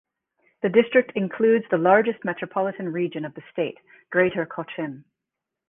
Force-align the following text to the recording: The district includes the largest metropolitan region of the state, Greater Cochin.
The 0.63 0.69
district 0.69 1.11
includes 1.13 1.65
the 1.69 1.77
largest 1.77 2.25
metropolitan 2.25 2.91
region 2.91 3.23
of 3.23 3.35
the 3.35 3.43
state, 3.51 3.77
Greater 4.09 4.47
Cochin. 4.47 5.03